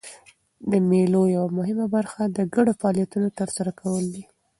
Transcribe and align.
د 0.71 0.71
مېلو 0.89 1.21
یوه 1.35 1.49
مهمه 1.57 1.87
برخه 1.95 2.21
د 2.25 2.39
ګډو 2.55 2.77
فعالیتونو 2.79 3.27
ترسره 3.39 3.71
کول 3.81 4.05
دي. 4.13 4.23